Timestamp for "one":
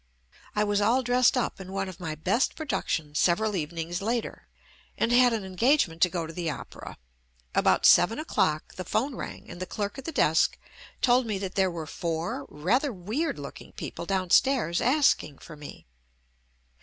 1.71-1.87